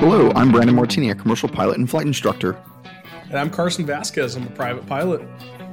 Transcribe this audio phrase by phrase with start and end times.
[0.00, 2.58] Hello, I'm Brandon Martini, a commercial pilot and flight instructor.
[3.24, 4.34] And I'm Carson Vasquez.
[4.34, 5.20] I'm a private pilot.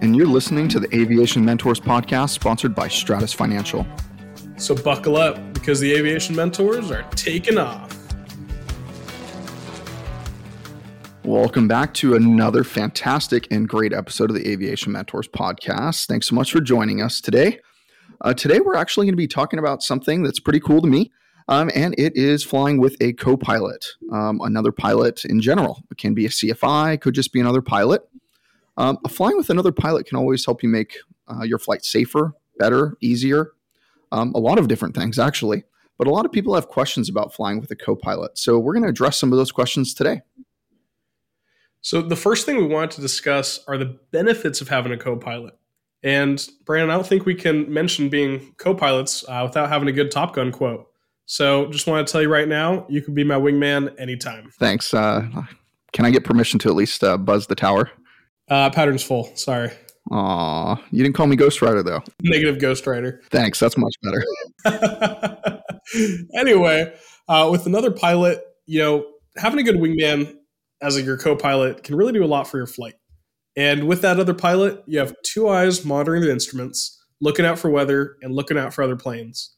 [0.02, 3.88] And you're listening to the Aviation Mentors podcast sponsored by Stratus Financial.
[4.58, 7.98] So buckle up because the Aviation Mentors are taking off.
[11.24, 16.06] Welcome back to another fantastic and great episode of the Aviation Mentors podcast.
[16.06, 17.62] Thanks so much for joining us today.
[18.20, 21.14] Uh, today, we're actually going to be talking about something that's pretty cool to me,
[21.48, 25.84] um, and it is flying with a co pilot, um, another pilot in general.
[25.92, 28.08] It can be a CFI, could just be another pilot.
[28.78, 32.96] Um, flying with another pilot can always help you make uh, your flight safer, better,
[33.02, 33.54] easier,
[34.12, 35.64] um, a lot of different things, actually.
[35.98, 38.38] But a lot of people have questions about flying with a co pilot.
[38.38, 40.22] So, we're going to address some of those questions today.
[41.82, 45.16] So, the first thing we want to discuss are the benefits of having a co
[45.16, 45.58] pilot.
[46.04, 50.12] And Brandon, I don't think we can mention being co-pilots uh, without having a good
[50.12, 50.87] Top Gun quote.
[51.28, 54.50] So just want to tell you right now, you can be my wingman anytime.
[54.60, 54.94] Thanks.
[54.94, 55.28] Uh,
[55.92, 57.92] can I get permission to at least uh, buzz the tower?
[58.50, 59.30] Uh, pattern's full.
[59.36, 59.72] Sorry.
[60.10, 62.02] Aw, you didn't call me Ghost Rider though.
[62.22, 63.22] Negative Ghost Rider.
[63.30, 63.60] Thanks.
[63.60, 65.62] That's much better.
[66.34, 66.94] anyway,
[67.28, 69.06] uh, with another pilot, you know,
[69.36, 70.34] having a good wingman
[70.82, 72.94] as a, your co-pilot can really do a lot for your flight.
[73.58, 77.70] And with that other pilot, you have two eyes monitoring the instruments, looking out for
[77.70, 79.57] weather, and looking out for other planes.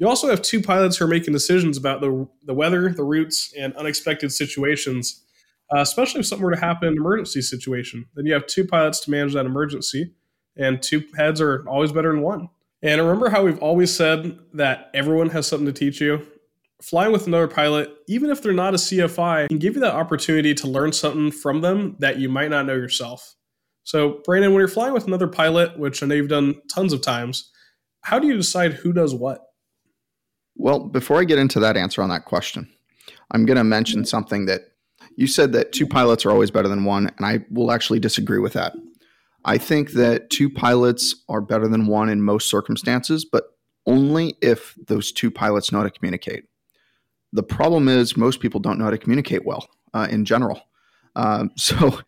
[0.00, 3.52] You also have two pilots who are making decisions about the, the weather, the routes,
[3.56, 5.22] and unexpected situations,
[5.70, 8.06] uh, especially if something were to happen in an emergency situation.
[8.14, 10.14] Then you have two pilots to manage that emergency,
[10.56, 12.48] and two heads are always better than one.
[12.82, 16.26] And remember how we've always said that everyone has something to teach you?
[16.80, 20.54] Flying with another pilot, even if they're not a CFI, can give you that opportunity
[20.54, 23.34] to learn something from them that you might not know yourself.
[23.84, 27.02] So, Brandon, when you're flying with another pilot, which I know you've done tons of
[27.02, 27.50] times,
[28.00, 29.42] how do you decide who does what?
[30.60, 32.68] Well, before I get into that answer on that question,
[33.30, 34.72] I'm going to mention something that
[35.16, 38.38] you said that two pilots are always better than one, and I will actually disagree
[38.38, 38.74] with that.
[39.46, 43.56] I think that two pilots are better than one in most circumstances, but
[43.86, 46.44] only if those two pilots know how to communicate.
[47.32, 50.60] The problem is most people don't know how to communicate well uh, in general.
[51.16, 52.00] Um, so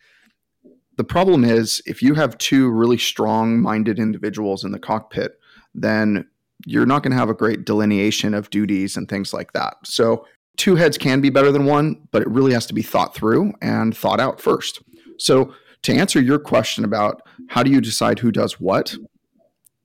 [0.98, 5.40] the problem is if you have two really strong minded individuals in the cockpit,
[5.74, 6.26] then
[6.66, 9.74] you're not going to have a great delineation of duties and things like that.
[9.84, 13.14] So, two heads can be better than one, but it really has to be thought
[13.14, 14.82] through and thought out first.
[15.18, 18.94] So, to answer your question about how do you decide who does what,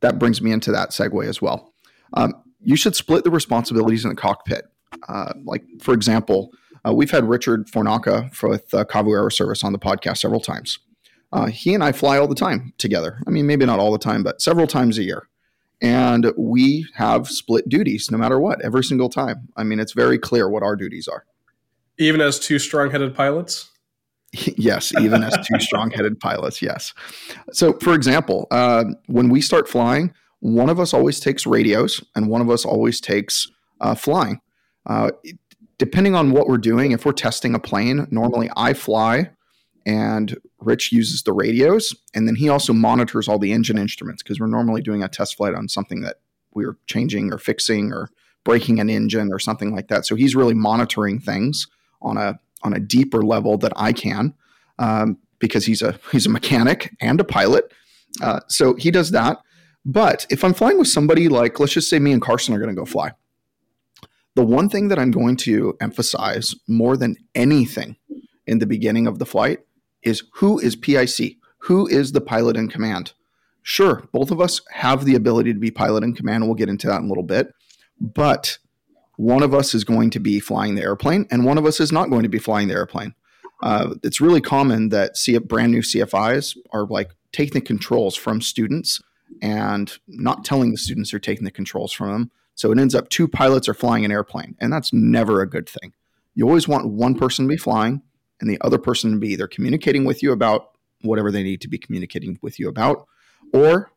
[0.01, 1.73] that brings me into that segue as well.
[2.13, 4.65] Um, you should split the responsibilities in the cockpit.
[5.07, 6.51] Uh, like, for example,
[6.87, 10.79] uh, we've had Richard Fornaca with uh, Kavu Aero Service on the podcast several times.
[11.33, 13.19] Uh, he and I fly all the time together.
[13.27, 15.27] I mean, maybe not all the time, but several times a year.
[15.81, 19.49] And we have split duties no matter what, every single time.
[19.55, 21.25] I mean, it's very clear what our duties are.
[21.99, 23.69] Even as two strong headed pilots?
[24.57, 26.93] yes, even as two strong headed pilots, yes.
[27.51, 32.27] So, for example, uh, when we start flying, one of us always takes radios and
[32.27, 33.49] one of us always takes
[33.81, 34.39] uh, flying.
[34.85, 35.11] Uh,
[35.77, 39.31] depending on what we're doing, if we're testing a plane, normally I fly
[39.87, 44.37] and Rich uses the radios, and then he also monitors all the engine instruments because
[44.37, 46.17] we're normally doing a test flight on something that
[46.53, 48.09] we're changing or fixing or
[48.43, 50.05] breaking an engine or something like that.
[50.05, 51.67] So he's really monitoring things
[52.01, 54.33] on a on a deeper level that I can
[54.77, 57.71] um, because he's a he's a mechanic and a pilot.
[58.21, 59.37] Uh, so he does that.
[59.85, 62.75] But if I'm flying with somebody like let's just say me and Carson are going
[62.75, 63.11] to go fly,
[64.35, 67.95] the one thing that I'm going to emphasize more than anything
[68.45, 69.59] in the beginning of the flight
[70.07, 71.37] is who is PIC?
[71.59, 73.13] Who is the pilot in command?
[73.61, 76.45] Sure, both of us have the ability to be pilot in command.
[76.45, 77.53] We'll get into that in a little bit.
[77.99, 78.57] But
[79.17, 81.91] one of us is going to be flying the airplane, and one of us is
[81.91, 83.13] not going to be flying the airplane.
[83.61, 88.39] Uh, it's really common that see brand new CFIs are like taking the controls from
[88.39, 89.01] students
[89.41, 92.31] and not telling the students they're taking the controls from them.
[92.55, 95.67] So it ends up two pilots are flying an airplane, and that's never a good
[95.67, 95.93] thing.
[96.35, 98.01] You always want one person to be flying
[98.39, 101.67] and the other person to be either communicating with you about whatever they need to
[101.67, 103.07] be communicating with you about
[103.53, 103.91] or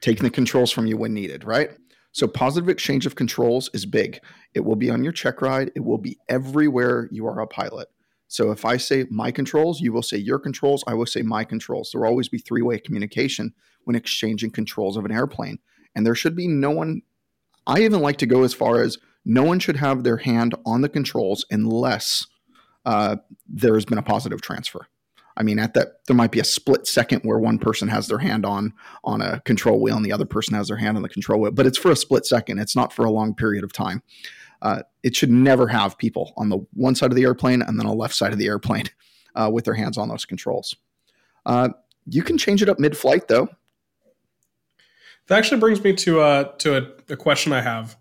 [0.00, 1.70] taking the controls from you when needed, right?
[2.12, 4.20] So, positive exchange of controls is big.
[4.54, 7.88] It will be on your check ride, it will be everywhere you are a pilot.
[8.28, 11.44] So, if I say my controls, you will say your controls, I will say my
[11.44, 11.90] controls.
[11.90, 13.52] There will always be three way communication
[13.84, 15.58] when exchanging controls of an airplane.
[15.94, 17.02] And there should be no one,
[17.66, 20.80] I even like to go as far as no one should have their hand on
[20.80, 22.26] the controls unless
[22.86, 23.16] uh,
[23.48, 24.86] there's been a positive transfer.
[25.36, 28.18] I mean, at that there might be a split second where one person has their
[28.18, 28.72] hand on
[29.04, 31.50] on a control wheel and the other person has their hand on the control wheel,
[31.50, 32.58] but it's for a split second.
[32.58, 34.02] It's not for a long period of time.
[34.62, 37.86] Uh, it should never have people on the one side of the airplane and then
[37.86, 38.86] a left side of the airplane
[39.34, 40.74] uh, with their hands on those controls.
[41.44, 41.68] Uh,
[42.06, 43.48] you can change it up mid-flight though.
[45.26, 47.96] That actually brings me to uh, to a, a question I have.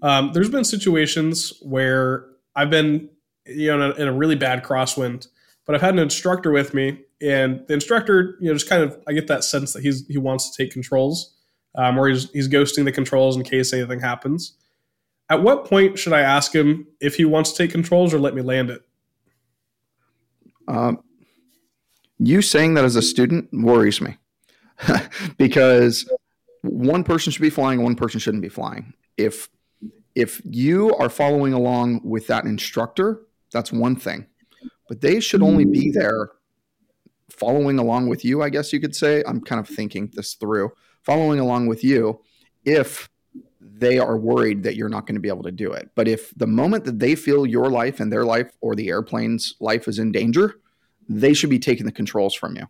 [0.00, 3.10] Um, there's been situations where I've been
[3.48, 5.28] you know in a, in a really bad crosswind,
[5.66, 8.98] but I've had an instructor with me, and the instructor you know just kind of
[9.06, 11.34] I get that sense that he's he wants to take controls,
[11.74, 14.54] um, or he's he's ghosting the controls in case anything happens.
[15.30, 18.34] At what point should I ask him if he wants to take controls or let
[18.34, 18.82] me land it?
[20.66, 21.02] Um,
[22.18, 24.16] you saying that as a student worries me
[25.38, 26.10] because
[26.62, 28.94] one person should be flying, one person shouldn't be flying.
[29.16, 29.48] If
[30.14, 33.20] if you are following along with that instructor,
[33.52, 34.26] that's one thing.
[34.88, 35.94] But they should only be mm.
[35.94, 36.30] there
[37.28, 39.22] following along with you, I guess you could say.
[39.26, 40.72] I'm kind of thinking this through.
[41.02, 42.20] Following along with you
[42.64, 43.08] if
[43.60, 45.90] they are worried that you're not going to be able to do it.
[45.94, 49.54] But if the moment that they feel your life and their life or the airplane's
[49.60, 50.56] life is in danger,
[51.08, 52.66] they should be taking the controls from you.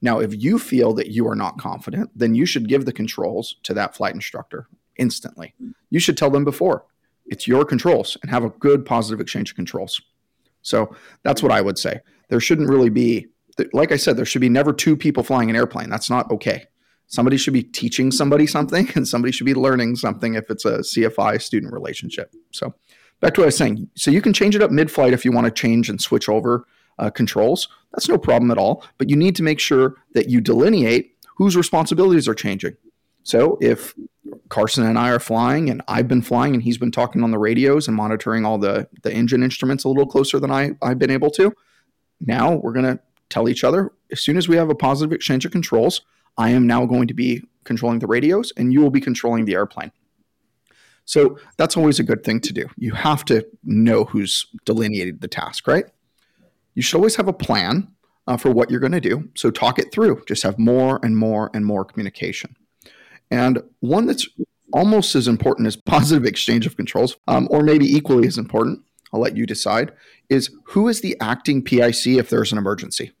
[0.00, 3.56] Now, if you feel that you are not confident, then you should give the controls
[3.62, 5.54] to that flight instructor instantly.
[5.90, 6.84] You should tell them before
[7.26, 10.00] it's your controls and have a good positive exchange of controls.
[10.64, 12.00] So that's what I would say.
[12.28, 13.28] There shouldn't really be,
[13.72, 15.88] like I said, there should be never two people flying an airplane.
[15.88, 16.64] That's not okay.
[17.06, 20.78] Somebody should be teaching somebody something and somebody should be learning something if it's a
[20.78, 22.34] CFI student relationship.
[22.50, 22.74] So
[23.20, 23.88] back to what I was saying.
[23.94, 26.28] So you can change it up mid flight if you want to change and switch
[26.28, 26.66] over
[26.98, 27.68] uh, controls.
[27.92, 28.84] That's no problem at all.
[28.98, 32.76] But you need to make sure that you delineate whose responsibilities are changing.
[33.24, 33.94] So if
[34.48, 37.38] Carson and I are flying and I've been flying and he's been talking on the
[37.38, 41.10] radios and monitoring all the, the engine instruments a little closer than I, I've been
[41.10, 41.52] able to,
[42.20, 43.00] now we're going to
[43.30, 46.02] tell each other as soon as we have a positive exchange of controls,
[46.36, 49.54] I am now going to be controlling the radios and you will be controlling the
[49.54, 49.90] airplane.
[51.06, 52.66] So that's always a good thing to do.
[52.76, 55.86] You have to know who's delineated the task, right?
[56.74, 57.88] You should always have a plan
[58.26, 59.28] uh, for what you're going to do.
[59.34, 60.24] So talk it through.
[60.26, 62.56] Just have more and more and more communication.
[63.30, 64.28] And one that's
[64.72, 68.80] almost as important as positive exchange of controls, um, or maybe equally as important,
[69.12, 69.92] I'll let you decide,
[70.28, 73.12] is who is the acting PIC if there's an emergency?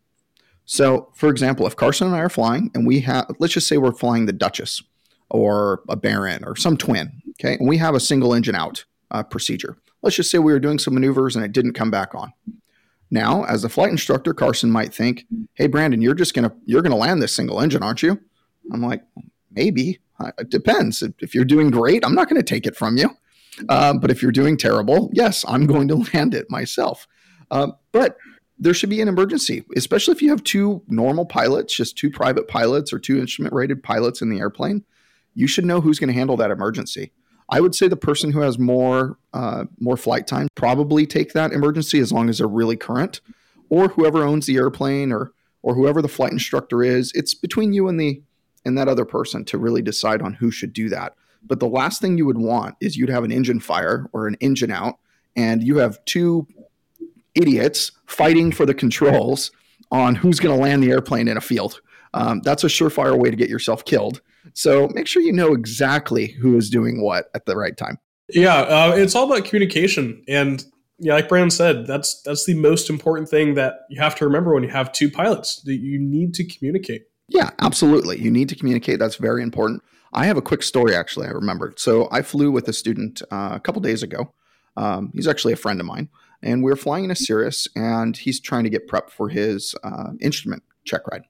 [0.66, 3.76] So, for example, if Carson and I are flying and we have, let's just say
[3.76, 4.82] we're flying the Duchess
[5.30, 9.22] or a Baron or some twin, okay, and we have a single engine out uh,
[9.22, 9.76] procedure.
[10.02, 12.32] Let's just say we were doing some maneuvers and it didn't come back on.
[13.10, 16.96] Now, as a flight instructor, Carson might think, "Hey, Brandon, you're just gonna you're gonna
[16.96, 18.20] land this single engine, aren't you?"
[18.72, 19.02] I'm like,
[19.54, 20.00] maybe.
[20.38, 21.02] It depends.
[21.20, 23.10] If you're doing great, I'm not going to take it from you.
[23.68, 27.06] Uh, but if you're doing terrible, yes, I'm going to land it myself.
[27.50, 28.16] Uh, but
[28.58, 32.48] there should be an emergency, especially if you have two normal pilots, just two private
[32.48, 34.84] pilots or two instrument rated pilots in the airplane.
[35.34, 37.12] You should know who's going to handle that emergency.
[37.50, 41.52] I would say the person who has more uh, more flight time probably take that
[41.52, 43.20] emergency as long as they're really current,
[43.68, 47.12] or whoever owns the airplane or or whoever the flight instructor is.
[47.14, 48.22] It's between you and the
[48.64, 51.14] and that other person to really decide on who should do that.
[51.42, 54.36] But the last thing you would want is you'd have an engine fire or an
[54.40, 54.98] engine out,
[55.36, 56.46] and you have two
[57.34, 59.50] idiots fighting for the controls
[59.90, 61.80] on who's going to land the airplane in a field.
[62.14, 64.20] Um, that's a surefire way to get yourself killed.
[64.52, 67.98] So make sure you know exactly who is doing what at the right time.
[68.28, 70.64] Yeah, uh, it's all about communication, and
[70.98, 74.54] yeah, like Brandon said, that's that's the most important thing that you have to remember
[74.54, 75.60] when you have two pilots.
[75.62, 77.02] That you need to communicate.
[77.28, 78.20] Yeah, absolutely.
[78.20, 78.98] You need to communicate.
[78.98, 79.82] That's very important.
[80.12, 81.26] I have a quick story actually.
[81.26, 81.78] I remembered.
[81.78, 84.32] So I flew with a student uh, a couple days ago.
[84.76, 86.08] Um, he's actually a friend of mine,
[86.42, 89.74] and we were flying in a Cirrus, and he's trying to get prep for his
[89.84, 91.22] uh, instrument check ride.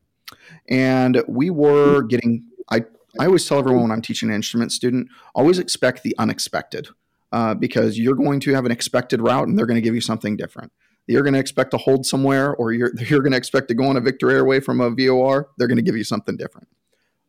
[0.68, 2.44] And we were getting.
[2.70, 2.84] I
[3.20, 6.88] I always tell everyone when I'm teaching an instrument student, always expect the unexpected,
[7.32, 10.00] uh, because you're going to have an expected route, and they're going to give you
[10.00, 10.72] something different
[11.06, 13.84] you're going to expect to hold somewhere or you're, you're going to expect to go
[13.84, 16.68] on a Victor Airway from a VOR, they're going to give you something different.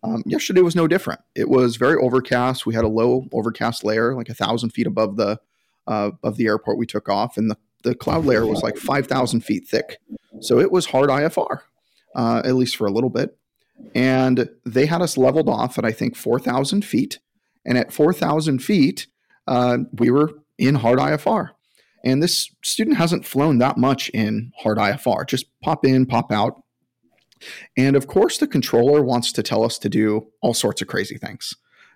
[0.06, 1.22] Um, yesterday was no different.
[1.36, 2.66] It was very overcast.
[2.66, 5.40] We had a low overcast layer, like a thousand feet above the
[5.88, 9.08] uh, of the airport we took off, and the, the cloud layer was like five
[9.08, 9.98] thousand feet thick.
[10.42, 11.62] So it was hard IFR,
[12.16, 13.38] uh, at least for a little bit.
[13.94, 17.20] And they had us leveled off at I think four thousand feet,
[17.66, 19.08] and at four thousand feet,
[19.48, 21.52] uh, we were in hard IFR.
[22.06, 26.62] And this student hasn't flown that much in hard IFR, just pop in, pop out.
[27.76, 31.18] And of course, the controller wants to tell us to do all sorts of crazy
[31.18, 31.54] things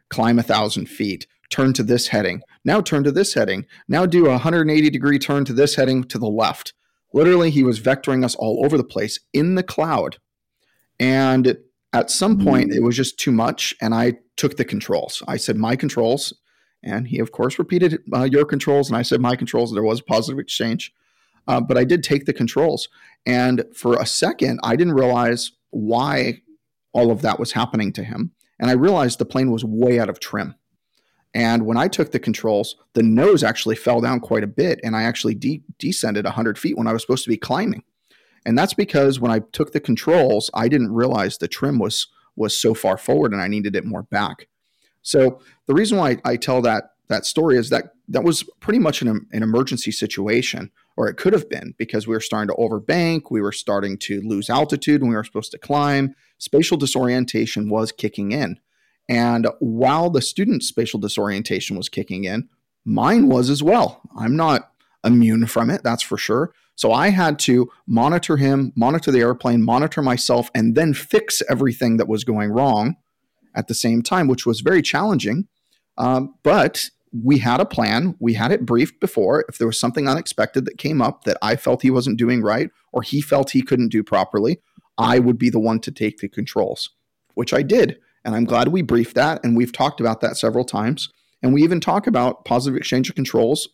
[0.09, 4.25] climb a thousand feet, turn to this heading, now turn to this heading, now do
[4.25, 6.73] a 180 degree turn to this heading to the left.
[7.13, 10.17] Literally, he was vectoring us all over the place in the cloud.
[10.99, 11.57] And
[11.93, 12.77] at some point, hmm.
[12.77, 13.75] it was just too much.
[13.81, 15.23] And I took the controls.
[15.27, 16.33] I said, My controls
[16.83, 19.73] And he, of course, repeated uh, your controls, and I said my controls.
[19.73, 20.93] There was a positive exchange.
[21.47, 22.89] Uh, but I did take the controls.
[23.25, 26.43] And for a second, I didn't realize why
[26.93, 28.31] all of that was happening to him.
[28.59, 30.55] And I realized the plane was way out of trim.
[31.33, 34.95] And when I took the controls, the nose actually fell down quite a bit, and
[34.95, 37.83] I actually de- descended 100 feet when I was supposed to be climbing.
[38.45, 42.57] And that's because when I took the controls, I didn't realize the trim was was
[42.57, 44.47] so far forward, and I needed it more back.
[45.01, 49.01] So the reason why I tell that that story is that that was pretty much
[49.01, 53.23] an, an emergency situation, or it could have been because we were starting to overbank,
[53.29, 56.15] we were starting to lose altitude, and we were supposed to climb.
[56.37, 58.59] Spatial disorientation was kicking in.
[59.07, 62.47] And while the student's spatial disorientation was kicking in,
[62.85, 64.01] mine was as well.
[64.15, 64.71] I'm not
[65.03, 66.53] immune from it, that's for sure.
[66.75, 71.97] So I had to monitor him, monitor the airplane, monitor myself, and then fix everything
[71.97, 72.95] that was going wrong
[73.55, 75.47] at the same time, which was very challenging.
[75.97, 78.15] Um, but we had a plan.
[78.19, 79.45] We had it briefed before.
[79.49, 82.69] If there was something unexpected that came up that I felt he wasn't doing right
[82.93, 84.59] or he felt he couldn't do properly,
[84.97, 86.89] I would be the one to take the controls,
[87.33, 87.99] which I did.
[88.23, 89.43] And I'm glad we briefed that.
[89.43, 91.09] And we've talked about that several times.
[91.41, 93.69] And we even talk about positive exchange of controls,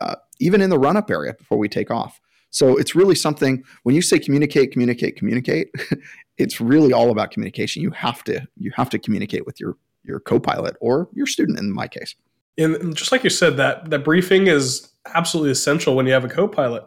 [0.00, 2.20] uh, even in the run up area before we take off.
[2.50, 5.68] So it's really something when you say communicate, communicate, communicate,
[6.38, 7.82] it's really all about communication.
[7.82, 11.72] You have to you have to communicate with your your co-pilot or your student in
[11.72, 12.14] my case.
[12.58, 16.28] And just like you said, that that briefing is absolutely essential when you have a
[16.28, 16.84] co-pilot.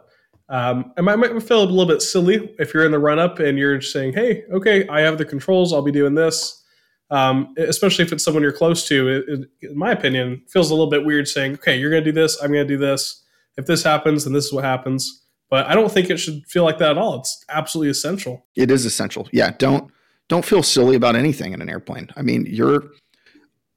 [0.48, 3.56] Um, might, might feel a little bit silly if you're in the run up and
[3.56, 5.72] you're saying, "Hey, okay, I have the controls.
[5.72, 6.60] I'll be doing this."
[7.10, 9.08] um, especially if it's someone you're close to.
[9.08, 12.12] It, it, in my opinion, feels a little bit weird saying, "Okay, you're going to
[12.12, 12.40] do this.
[12.40, 13.24] I'm going to do this.
[13.56, 16.64] If this happens, then this is what happens." But I don't think it should feel
[16.64, 17.18] like that at all.
[17.18, 18.46] It's absolutely essential.
[18.54, 19.28] It is essential.
[19.32, 19.90] Yeah, don't
[20.28, 22.08] don't feel silly about anything in an airplane.
[22.16, 22.84] I mean, you're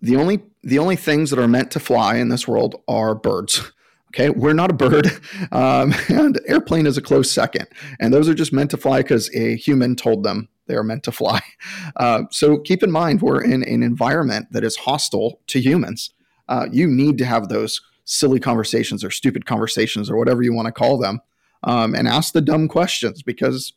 [0.02, 3.72] the only the only things that are meant to fly in this world are birds.
[4.16, 5.08] Okay, we're not a bird,
[5.52, 7.66] um, and airplane is a close second.
[8.00, 11.02] And those are just meant to fly because a human told them they are meant
[11.06, 11.42] to fly.
[11.96, 16.12] Uh, so keep in mind, we're in an environment that is hostile to humans.
[16.48, 20.68] Uh, you need to have those silly conversations or stupid conversations or whatever you want
[20.68, 21.20] to call them,
[21.64, 23.74] um, and ask the dumb questions because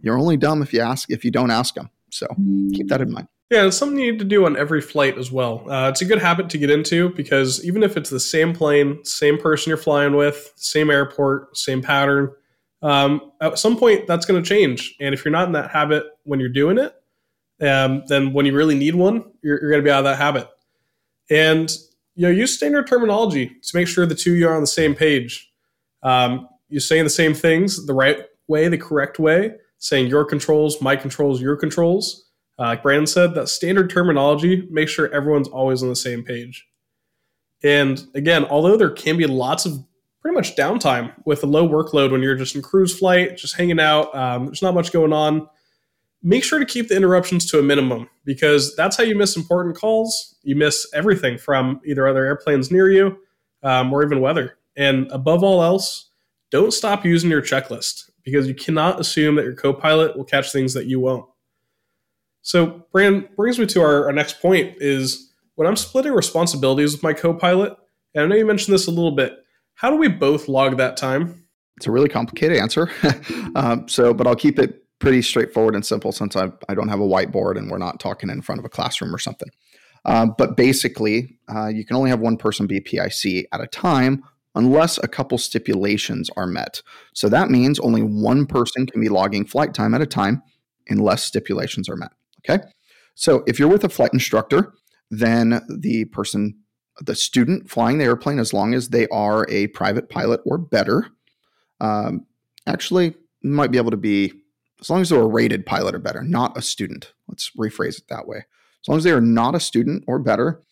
[0.00, 1.90] you're only dumb if you ask if you don't ask them.
[2.10, 2.26] So
[2.72, 3.28] keep that in mind.
[3.50, 5.68] Yeah, it's something you need to do on every flight as well.
[5.68, 9.04] Uh, it's a good habit to get into because even if it's the same plane,
[9.04, 12.30] same person you're flying with, same airport, same pattern,
[12.82, 14.94] um, at some point that's going to change.
[15.00, 16.94] And if you're not in that habit when you're doing it,
[17.60, 20.16] um, then when you really need one, you're, you're going to be out of that
[20.16, 20.48] habit.
[21.28, 21.70] And
[22.14, 24.94] you know, use standard terminology to make sure the two you are on the same
[24.94, 25.50] page.
[26.02, 30.80] Um, you're saying the same things the right way, the correct way, saying your controls,
[30.80, 32.26] my controls, your controls.
[32.58, 36.66] Uh, like Brandon said, that standard terminology makes sure everyone's always on the same page.
[37.62, 39.84] And again, although there can be lots of
[40.20, 43.80] pretty much downtime with a low workload when you're just in cruise flight, just hanging
[43.80, 44.14] out.
[44.14, 45.48] Um, there's not much going on.
[46.22, 49.76] Make sure to keep the interruptions to a minimum because that's how you miss important
[49.76, 50.36] calls.
[50.42, 53.16] You miss everything from either other airplanes near you
[53.62, 54.58] um, or even weather.
[54.76, 56.09] And above all else,
[56.50, 60.52] don't stop using your checklist because you cannot assume that your co pilot will catch
[60.52, 61.26] things that you won't.
[62.42, 67.02] So, Brand brings me to our, our next point is when I'm splitting responsibilities with
[67.02, 67.76] my co pilot,
[68.14, 69.36] and I know you mentioned this a little bit,
[69.74, 71.44] how do we both log that time?
[71.76, 72.90] It's a really complicated answer.
[73.54, 77.00] um, so, but I'll keep it pretty straightforward and simple since I, I don't have
[77.00, 79.48] a whiteboard and we're not talking in front of a classroom or something.
[80.04, 84.22] Uh, but basically, uh, you can only have one person be PIC at a time
[84.54, 86.82] unless a couple stipulations are met.
[87.14, 90.42] So that means only one person can be logging flight time at a time
[90.88, 92.12] unless stipulations are met.
[92.40, 92.64] Okay.
[93.14, 94.74] So if you're with a flight instructor,
[95.10, 96.56] then the person
[97.00, 101.06] the student flying the airplane, as long as they are a private pilot or better,
[101.80, 102.26] um,
[102.66, 104.32] actually might be able to be,
[104.80, 107.12] as long as they're a rated pilot or better, not a student.
[107.26, 108.38] Let's rephrase it that way.
[108.82, 110.62] As long as they are not a student or better,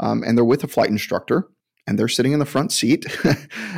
[0.00, 1.48] um, and they're with a flight instructor,
[1.88, 3.06] and they're sitting in the front seat.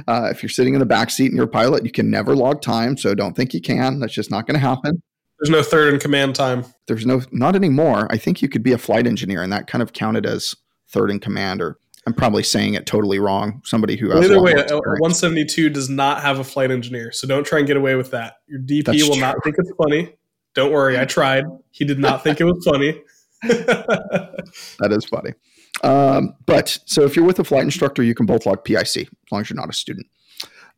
[0.09, 2.35] uh, if you're sitting in the back seat and you're a pilot, you can never
[2.35, 2.97] log time.
[2.97, 4.01] So don't think you can.
[4.01, 5.01] That's just not going to happen.
[5.39, 6.65] There's no third in command time.
[6.89, 8.09] There's no, not anymore.
[8.11, 10.57] I think you could be a flight engineer, and that kind of counted as
[10.89, 13.63] third in command or I'm probably saying it totally wrong.
[13.65, 17.45] Somebody who has either way, a, 172 does not have a flight engineer, so don't
[17.45, 18.37] try and get away with that.
[18.47, 19.21] Your DP That's will true.
[19.21, 20.17] not think it's funny.
[20.55, 21.45] Don't worry, I tried.
[21.71, 23.03] He did not think it was funny.
[23.43, 25.35] that is funny.
[25.83, 29.07] Um, but so if you're with a flight instructor, you can both log PIC as
[29.33, 30.07] long as you're not a student.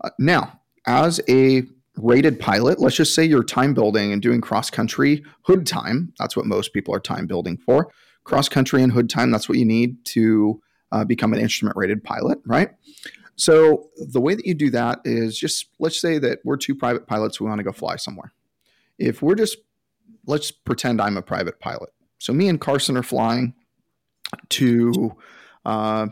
[0.03, 1.63] Uh, now, as a
[1.97, 6.13] rated pilot, let's just say you're time building and doing cross country hood time.
[6.19, 7.93] That's what most people are time building for.
[8.25, 10.61] Cross country and hood time, that's what you need to
[10.93, 12.71] uh, become an instrument rated pilot, right?
[13.37, 17.07] So the way that you do that is just let's say that we're two private
[17.07, 18.33] pilots, we want to go fly somewhere.
[18.99, 19.57] If we're just
[20.27, 21.91] let's pretend I'm a private pilot.
[22.19, 23.55] So me and Carson are flying
[24.51, 25.17] to
[25.65, 26.07] uh,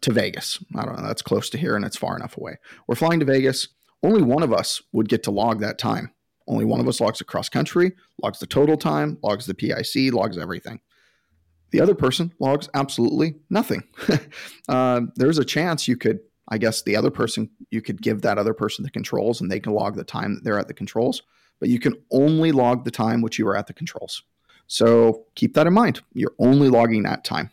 [0.00, 0.62] to Vegas.
[0.74, 2.56] I don't know, that's close to here and it's far enough away.
[2.86, 3.68] We're flying to Vegas.
[4.02, 6.12] Only one of us would get to log that time.
[6.46, 7.92] Only one of us logs the cross country,
[8.22, 10.80] logs the total time, logs the PIC, logs everything.
[11.70, 13.82] The other person logs absolutely nothing.
[14.68, 18.38] uh, there's a chance you could, I guess, the other person, you could give that
[18.38, 21.22] other person the controls and they can log the time that they're at the controls,
[21.60, 24.22] but you can only log the time which you are at the controls.
[24.68, 26.00] So keep that in mind.
[26.12, 27.50] You're only logging that time.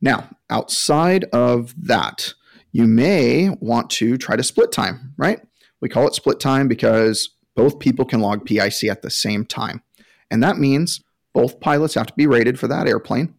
[0.00, 2.34] Now, outside of that,
[2.72, 5.40] you may want to try to split time, right?
[5.80, 9.82] We call it split time because both people can log PIC at the same time.
[10.30, 11.02] And that means
[11.34, 13.34] both pilots have to be rated for that airplane,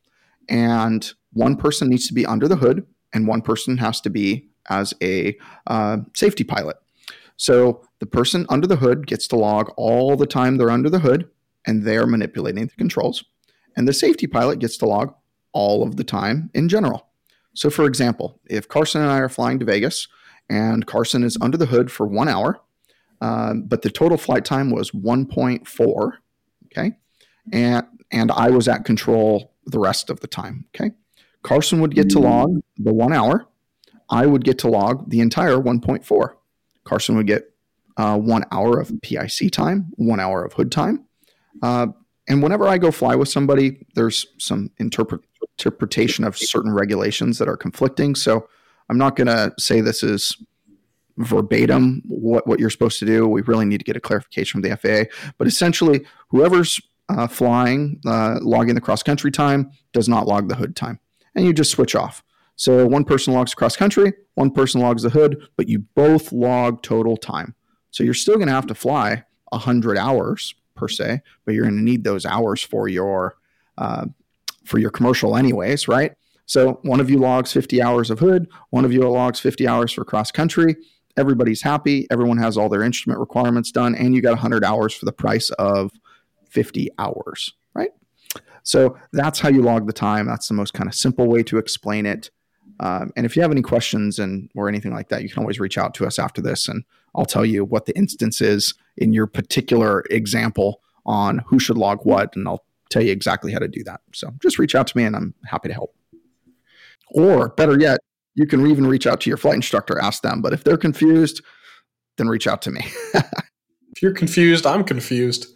[0.49, 4.49] and one person needs to be under the hood, and one person has to be
[4.69, 6.77] as a uh, safety pilot.
[7.37, 10.99] So the person under the hood gets to log all the time they're under the
[10.99, 11.29] hood,
[11.65, 13.23] and they're manipulating the controls.
[13.75, 15.13] And the safety pilot gets to log
[15.51, 17.07] all of the time in general.
[17.53, 20.07] So, for example, if Carson and I are flying to Vegas
[20.49, 22.59] and Carson is under the hood for one hour,
[23.21, 26.11] um, but the total flight time was 1.4,
[26.65, 26.97] okay,
[27.51, 30.91] and and I was at control the rest of the time, okay.
[31.41, 33.45] Carson would get to log the one hour.
[34.09, 36.33] I would get to log the entire 1.4.
[36.85, 37.53] Carson would get
[37.97, 41.05] uh, one hour of PIC time, one hour of hood time.
[41.61, 41.87] Uh,
[42.27, 45.21] and whenever I go fly with somebody, there's some interpret,
[45.57, 48.15] interpretation of certain regulations that are conflicting.
[48.15, 48.47] So
[48.89, 50.37] I'm not going to say this is
[51.17, 53.27] verbatim what, what you're supposed to do.
[53.27, 55.31] We really need to get a clarification from the FAA.
[55.37, 56.79] But essentially, whoever's
[57.09, 60.99] uh, flying, uh, logging the cross country time, does not log the hood time.
[61.35, 62.23] And you just switch off.
[62.55, 66.81] So one person logs cross country, one person logs the hood, but you both log
[66.83, 67.55] total time.
[67.91, 71.77] So you're still going to have to fly 100 hours per se, but you're going
[71.77, 73.35] to need those hours for your
[73.77, 74.05] uh,
[74.63, 76.13] for your commercial anyways, right?
[76.45, 79.91] So one of you logs 50 hours of hood, one of you logs 50 hours
[79.91, 80.75] for cross country.
[81.15, 82.07] Everybody's happy.
[82.11, 85.49] Everyone has all their instrument requirements done, and you got 100 hours for the price
[85.51, 85.91] of
[86.49, 87.91] 50 hours, right?
[88.63, 90.25] So that's how you log the time.
[90.25, 92.31] That's the most kind of simple way to explain it.
[92.79, 95.59] Um, and if you have any questions and or anything like that, you can always
[95.59, 96.83] reach out to us after this, and
[97.15, 102.05] I'll tell you what the instance is in your particular example on who should log
[102.05, 104.01] what, and I'll tell you exactly how to do that.
[104.13, 105.95] So just reach out to me, and I'm happy to help.
[107.11, 107.99] Or better yet,
[108.35, 110.41] you can even reach out to your flight instructor, ask them.
[110.41, 111.41] But if they're confused,
[112.17, 112.81] then reach out to me.
[113.13, 115.47] if you're confused, I'm confused.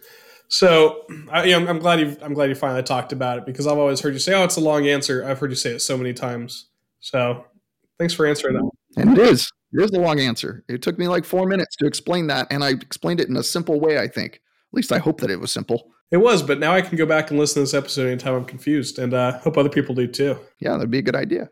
[0.48, 3.78] So I, I'm, I'm, glad you I'm glad you finally talked about it because I've
[3.78, 5.96] always heard you say, "Oh, it's a long answer." I've heard you say it so
[5.96, 6.66] many times.
[7.00, 7.44] So
[7.98, 8.70] thanks for answering that.
[8.96, 9.50] And it is.
[9.72, 10.64] It is a long answer.
[10.68, 13.42] It took me like four minutes to explain that, and I explained it in a
[13.42, 13.98] simple way.
[13.98, 14.34] I think.
[14.34, 15.90] At least I hope that it was simple.
[16.10, 18.44] It was, but now I can go back and listen to this episode anytime I'm
[18.44, 20.38] confused, and uh, hope other people do too.
[20.58, 21.50] Yeah, that'd be a good idea.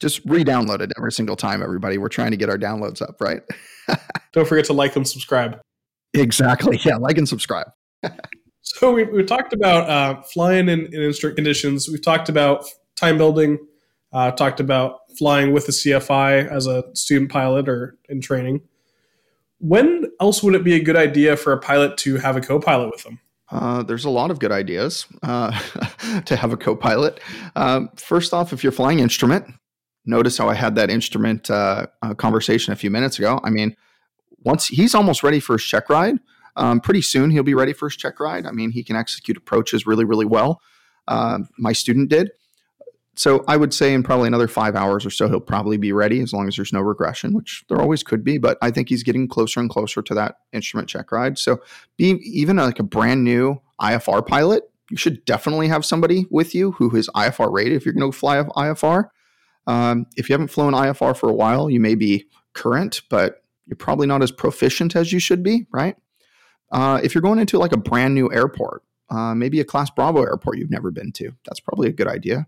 [0.00, 1.98] Just re-download it every single time, everybody.
[1.98, 3.42] We're trying to get our downloads up, right?
[4.32, 5.60] Don't forget to like and subscribe.
[6.14, 6.80] Exactly.
[6.84, 7.68] Yeah, like and subscribe.
[8.62, 11.88] so we, we talked about uh, flying in, in instrument conditions.
[11.88, 12.66] We've talked about
[12.96, 13.58] time building.
[14.12, 18.60] Uh, talked about flying with a CFI as a student pilot or in training.
[19.58, 22.90] When else would it be a good idea for a pilot to have a co-pilot
[22.90, 23.20] with them?
[23.50, 25.50] Uh, there's a lot of good ideas uh,
[26.24, 27.20] to have a co-pilot.
[27.54, 29.46] Uh, first off, if you're flying instrument,
[30.06, 33.40] notice how I had that instrument uh, uh, conversation a few minutes ago.
[33.44, 33.76] I mean,
[34.44, 36.16] once he's almost ready for his check ride,
[36.56, 38.46] um, pretty soon he'll be ready for his check ride.
[38.46, 40.60] I mean, he can execute approaches really, really well.
[41.06, 42.30] Uh, my student did.
[43.14, 46.20] So I would say in probably another five hours or so, he'll probably be ready
[46.20, 48.38] as long as there's no regression, which there always could be.
[48.38, 51.38] But I think he's getting closer and closer to that instrument check ride.
[51.38, 51.60] So
[51.98, 56.72] being even like a brand new IFR pilot, you should definitely have somebody with you
[56.72, 59.10] who is IFR rated if you're going to fly IFR.
[59.66, 63.76] Um, if you haven't flown IFR for a while, you may be current, but you're
[63.76, 65.96] probably not as proficient as you should be, right?
[66.72, 70.22] Uh, if you're going into like a brand new airport, uh, maybe a Class Bravo
[70.22, 72.46] airport you've never been to, that's probably a good idea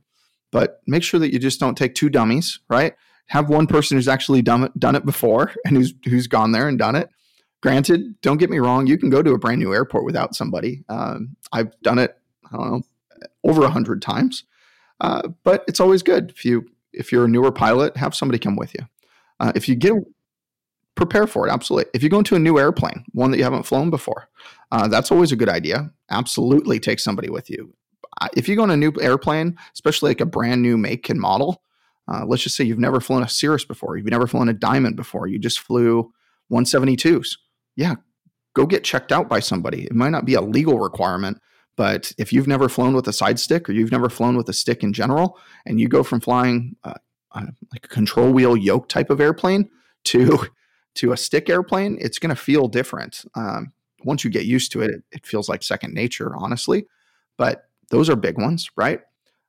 [0.54, 2.94] but make sure that you just don't take two dummies, right?
[3.26, 6.68] Have one person who's actually done it, done it before and who's who's gone there
[6.68, 7.10] and done it.
[7.60, 10.84] Granted, don't get me wrong, you can go to a brand new airport without somebody.
[10.88, 12.16] Um, I've done it,
[12.52, 12.82] I don't know,
[13.42, 14.44] over a hundred times,
[15.00, 18.54] uh, but it's always good if you if you're a newer pilot, have somebody come
[18.54, 18.86] with you.
[19.40, 19.94] Uh, if you get
[20.94, 21.90] prepare for it, absolutely.
[21.94, 24.28] If you go into a new airplane, one that you haven't flown before,
[24.70, 25.90] uh, that's always a good idea.
[26.10, 27.74] Absolutely, take somebody with you
[28.36, 31.62] if you go on a new airplane, especially like a brand new make and model,
[32.06, 34.94] Uh, let's just say you've never flown a Cirrus before, you've never flown a Diamond
[34.94, 36.12] before, you just flew
[36.52, 37.38] 172s.
[37.76, 37.94] Yeah,
[38.54, 39.84] go get checked out by somebody.
[39.84, 41.40] It might not be a legal requirement,
[41.76, 44.52] but if you've never flown with a side stick or you've never flown with a
[44.52, 46.94] stick in general, and you go from flying uh,
[47.32, 49.68] uh, like a control wheel yoke type of airplane
[50.04, 50.46] to
[50.94, 53.24] to a stick airplane, it's going to feel different.
[53.34, 53.72] Um,
[54.04, 56.86] once you get used to it, it, it, feels like second nature, honestly.
[57.36, 59.00] But those are big ones, right?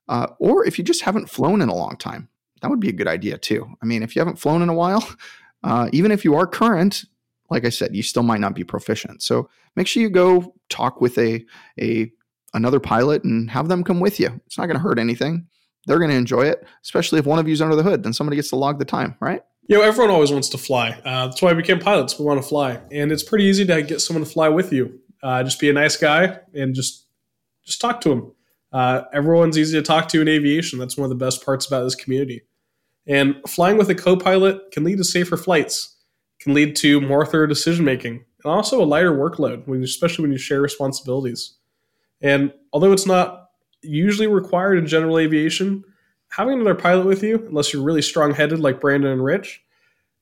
[0.08, 2.28] Uh, or if you just haven't flown in a long time,
[2.62, 3.66] that would be a good idea too.
[3.82, 5.06] I mean, if you haven't flown in a while,
[5.64, 7.04] uh, even if you are current,
[7.50, 9.22] like I said, you still might not be proficient.
[9.22, 11.44] So make sure you go talk with a
[11.80, 12.10] a
[12.54, 14.40] another pilot and have them come with you.
[14.46, 15.46] It's not going to hurt anything.
[15.86, 18.02] They're going to enjoy it, especially if one of you's under the hood.
[18.02, 19.42] Then somebody gets to log the time, right?
[19.68, 20.90] You know, everyone always wants to fly.
[21.04, 22.18] Uh, that's why we became pilots.
[22.18, 25.00] We want to fly, and it's pretty easy to get someone to fly with you.
[25.22, 27.05] Uh, just be a nice guy and just
[27.66, 28.32] just talk to them.
[28.72, 30.78] Uh, everyone's easy to talk to in aviation.
[30.78, 32.42] That's one of the best parts about this community.
[33.06, 35.96] And flying with a co-pilot can lead to safer flights,
[36.40, 40.32] can lead to more thorough decision making, and also a lighter workload, when, especially when
[40.32, 41.54] you share responsibilities.
[42.20, 43.50] And although it's not
[43.82, 45.84] usually required in general aviation,
[46.28, 49.62] having another pilot with you, unless you're really strong headed like Brandon and Rich,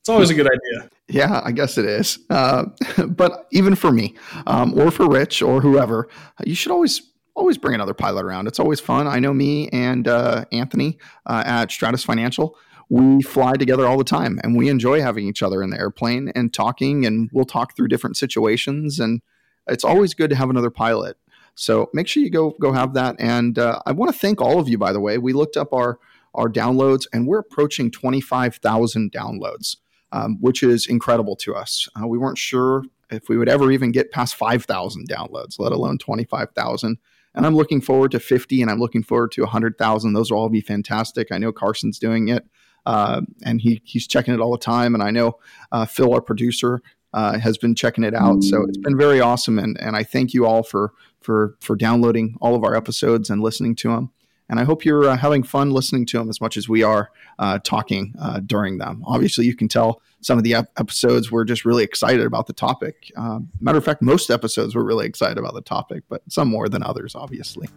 [0.01, 0.91] it's always a good idea.
[1.09, 2.19] Yeah, I guess it is.
[2.29, 2.67] Uh,
[3.09, 4.15] but even for me,
[4.47, 6.09] um, or for Rich, or whoever,
[6.45, 7.01] you should always
[7.35, 8.47] always bring another pilot around.
[8.47, 9.07] It's always fun.
[9.07, 12.57] I know me and uh, Anthony uh, at Stratus Financial.
[12.91, 16.31] We fly together all the time, and we enjoy having each other in the airplane
[16.35, 17.07] and talking.
[17.07, 19.23] And we'll talk through different situations, and
[19.67, 21.17] it's always good to have another pilot.
[21.55, 23.17] So make sure you go go have that.
[23.19, 24.77] And uh, I want to thank all of you.
[24.77, 25.99] By the way, we looked up our
[26.35, 29.77] our downloads, and we're approaching twenty five thousand downloads,
[30.13, 31.89] um, which is incredible to us.
[32.01, 35.73] Uh, we weren't sure if we would ever even get past five thousand downloads, let
[35.73, 36.99] alone twenty five thousand.
[37.35, 40.13] And I'm looking forward to 50 and I'm looking forward to 100,000.
[40.13, 41.29] Those will all be fantastic.
[41.33, 42.47] I know Carson's doing it
[42.87, 44.95] uh, and he, he's checking it all the time.
[44.95, 45.39] And I know
[45.73, 46.81] uh, Phil, our producer,
[47.13, 48.43] uh, has been checking it out.
[48.43, 49.59] So it's been very awesome.
[49.59, 53.41] And, and I thank you all for for for downloading all of our episodes and
[53.41, 54.11] listening to them.
[54.49, 57.11] And I hope you're uh, having fun listening to them as much as we are
[57.39, 59.03] uh, talking uh, during them.
[59.07, 62.53] Obviously, you can tell some of the ep- episodes we're just really excited about the
[62.53, 63.11] topic.
[63.17, 66.69] Um, matter of fact, most episodes we're really excited about the topic, but some more
[66.69, 67.69] than others, obviously.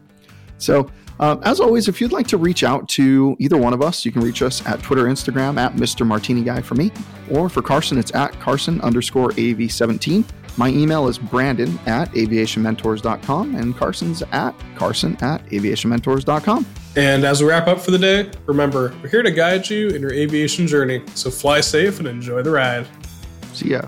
[0.58, 0.90] So,
[1.20, 4.12] uh, as always, if you'd like to reach out to either one of us, you
[4.12, 6.06] can reach us at Twitter, Instagram at Mr.
[6.06, 6.92] Martini Guy for me,
[7.32, 10.24] or for Carson, it's at Carson underscore AV17.
[10.58, 16.66] My email is brandon at aviationmentors.com and Carson's at carson at aviationmentors.com.
[16.96, 20.02] And as we wrap up for the day, remember, we're here to guide you in
[20.02, 21.04] your aviation journey.
[21.14, 22.88] So fly safe and enjoy the ride.
[23.54, 23.82] See ya.